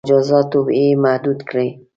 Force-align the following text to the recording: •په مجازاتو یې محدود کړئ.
•په 0.03 0.07
مجازاتو 0.09 0.59
یې 0.77 0.87
محدود 1.03 1.39
کړئ. 1.49 1.69